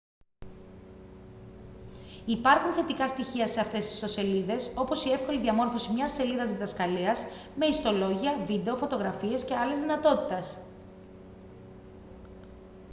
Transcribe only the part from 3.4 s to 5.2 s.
σε αυτές τις ιστοσελίδες όπως η